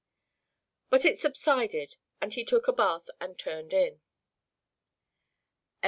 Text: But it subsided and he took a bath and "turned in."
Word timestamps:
But 0.89 1.05
it 1.05 1.19
subsided 1.19 1.97
and 2.19 2.33
he 2.33 2.43
took 2.43 2.67
a 2.67 2.73
bath 2.73 3.07
and 3.19 3.37
"turned 3.37 3.71
in." 3.71 4.01